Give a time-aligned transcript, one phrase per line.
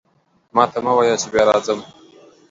[0.55, 1.79] ماته مه وایه چې بیا راځم.